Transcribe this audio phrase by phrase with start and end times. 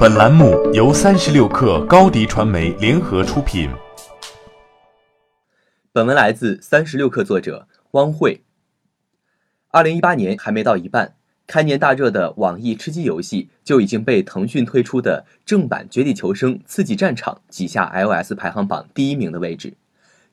[0.00, 3.68] 本栏目由三十六氪高低传媒联合出品。
[5.92, 8.42] 本文来自三十六氪作者汪慧。
[9.68, 11.16] 二零一八年还没到一半，
[11.46, 19.74] 开年大热的网易吃鸡游戏就已经被腾讯推出的正版《绝地求生：刺激战场》挤下 iOS 排行榜第一名的位置。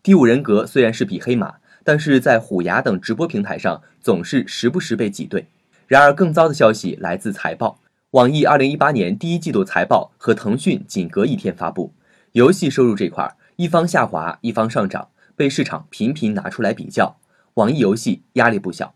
[0.02, 5.46] 第五人格虽然是匹黑马，但是在虎牙等直播平台上总是时不时被挤兑。
[5.88, 7.82] 然而，更糟的消息来自财报。
[8.12, 11.94] 网易二零一八年第一季度财报和腾讯仅隔一天发布，
[12.32, 17.18] 游戏收入这块一方下滑，一方上涨，被市场频频拿出来比较，
[17.56, 18.96] 网易游戏压力不小。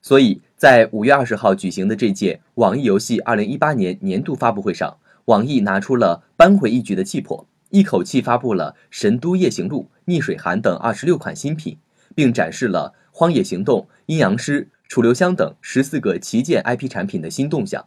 [0.00, 11.76] 所以在五月二十号举行的这届网易游戏二零一八年年度发布会上，网易拿出了扳回一局的气魄，一口气发布了《神都夜行录》《逆水寒》等二十六款新品，
[12.14, 17.84] 并展示了《荒野行动》《阴阳师》《楚留香》等十四个旗舰 IP 产品的新动向。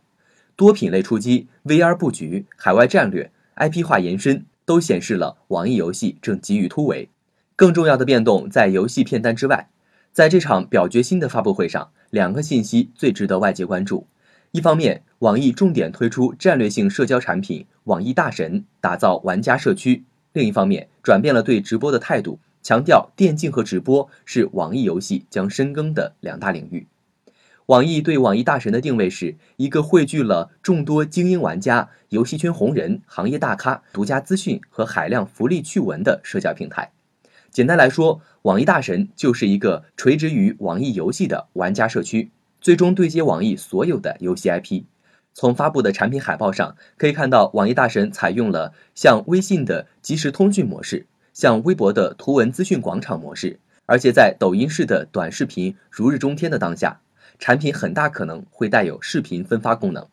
[0.59, 7.07] 多品类出击、VR 布局、海外战略、IP 化延伸，都显示了网易游戏正急于突围。
[7.55, 9.69] 更重要的变动在游戏片单之外，
[10.11, 14.05] 在这场表决新的发布会上，两个信息最值得外界关注。
[14.51, 26.85] 一方面，网易重点推出战略性社交产品“网易大神”，打造玩家社区；另一方面，转变了对直播的态度，强调电竞和直播是网易游戏将深耕的两大领域。
[27.69, 36.91] 网易对网易大神的定位是一个汇聚了众多精英玩家、游戏圈红人、行业大咖、独家资讯和海量福利趣闻的社交平台。
[37.51, 44.85] 简单来说，网易大神就是一个垂直于网易游戏的玩家社区，最终对接网易所有的游戏 IP。
[45.35, 56.99] 从发布的产品海报上可以看到，网易大神采用了像微信的即时通讯模式，像微博的图文资讯广场模式，而且在抖音式的短视频如日中天的当下。
[57.37, 60.07] 产品很大可能会带有视频分发功能，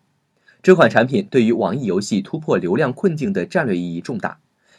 [0.63, 4.39] 这款产品对于网易游戏突破流量困境的战略意义重大。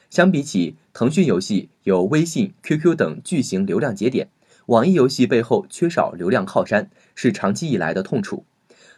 [0.09, 4.29] 相比起腾讯游戏有微信、QQ 等巨型流量节点，
[4.67, 8.45] 网易游戏背后缺少流量靠山，是长期以来的痛处。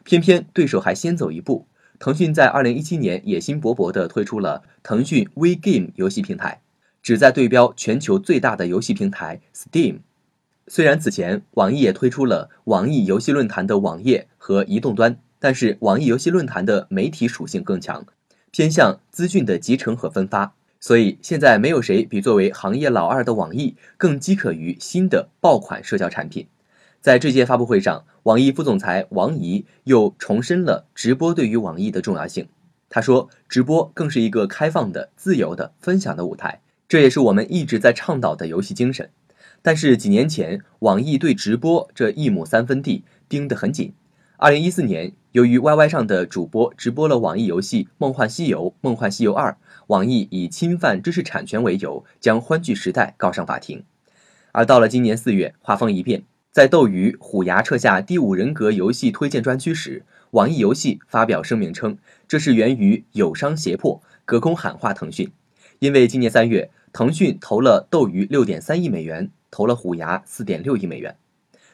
[0.04, 1.66] 偏偏对手还先走一步，
[1.98, 6.62] 腾讯在二零一七年野心勃勃地推出了腾讯微 Game 游戏平台，
[7.02, 10.02] 旨在对标全球最大的游戏平台 Steam。
[10.72, 18.06] 虽然此前网易也推出了网易游戏论坛的网页和移动端，但是网易游戏论坛的媒体属性更强，
[18.52, 26.46] 偏向资讯的集成和分发，所以现在没有谁比作为行业老二的网易更饥渴于新的爆款社交产品。
[27.02, 32.48] 在这届发布会上，网易副总裁王怡又重申了直播对于网易的重要性。
[32.90, 39.10] 他说：“直播更是一个开放的、自由的、分享的舞台，这也是我们一直在倡导的游戏精神。”
[39.62, 43.94] 但是几年前，网易对直播这一亩三分地盯得很紧。
[44.38, 49.52] 二零一四年，由于 YY 上的主播直播了网易游戏《梦幻西游》《梦幻西游二》，
[49.88, 53.84] 网易以侵犯知识产权为由，将欢聚时代告上法庭。
[54.54, 65.30] 而到了今年四月，画风一变，在斗鱼、虎牙撤下第五人格游戏推荐专区时，网易游戏发表声明称，这是源于友商胁迫，隔空喊话腾讯。
[65.80, 69.30] 因为今年三月，腾讯投了斗鱼六点三亿美元。
[69.52, 71.18] 投了虎牙四点六亿美元，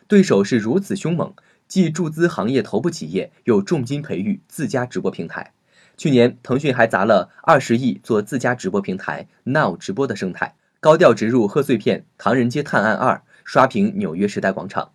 [0.08, 1.34] 对手是如此凶猛，
[1.68, 5.54] 既注资行业头部企业，又重金培育自家直播平台。
[5.98, 14.92] 去年，腾讯还砸了二十亿做自家直播平台 Now 直播的生态，高调植入贺岁片《唐人街探案二》，刷屏纽约时代广场。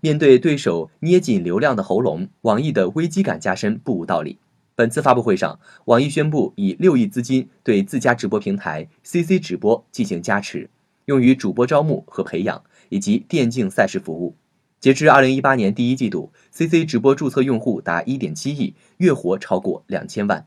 [0.00, 4.38] 面对对手捏紧流量的喉咙，网易的危机感加深不无道理。
[4.76, 10.68] 本次发布会上，网易宣布以六亿资金对自家直播平台 CC 直播进行加持。
[11.06, 14.36] 用于主播招募和培养，以及电竞赛事服务。
[14.80, 20.46] 截至二零一八年第一季度，CC 直播注册用户达一点七亿，月活超过两千万。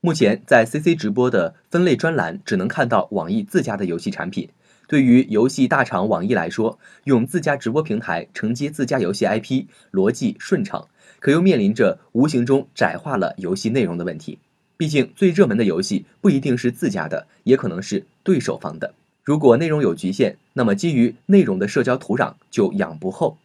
[0.00, 4.48] 目前在 CC 直播的分类专栏只能看到网易自家的游戏产品。
[4.86, 10.86] 对于游戏大厂网易来说，用自家直播平台承接自家游戏 IP 逻辑顺畅，
[11.18, 14.38] 可又面临着无形中窄化了游戏内容的问题。
[14.76, 18.94] 毕竟最热门的游戏不一定是自家的，也可能是对手方的。
[19.28, 23.36] 如果内容有局限，那么基于内容的社交土壤就养不厚。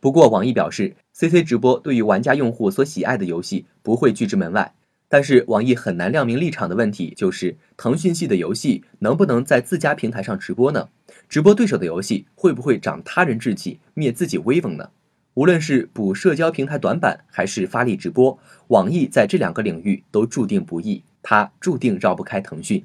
[0.00, 4.72] 不过，网易表示，CC 直播对于玩家用户所喜爱的游戏不会拒之门外。
[5.06, 10.88] 但是，网易很难亮明立场的问题就是，腾讯系的游戏能不能在自家平台上直播呢？
[11.28, 14.88] 直播对手的游戏会不会长他人志气，灭自己威风呢？
[15.34, 18.38] 无论是补社交平台短板，还是发力直播，
[18.68, 22.82] 网易在这两个领域都注定不易，它注定绕不开腾讯。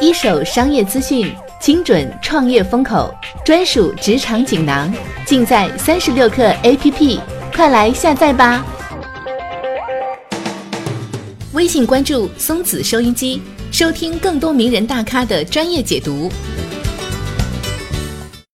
[0.00, 3.14] 一手商业资讯，精准创业风口，
[3.44, 4.92] 专属职场锦囊，
[5.24, 7.20] 尽在三十六课 APP，
[7.54, 8.64] 快来下载吧！
[11.52, 16.28] 微信关注松子收音机，收听更多名人大咖的专业解读。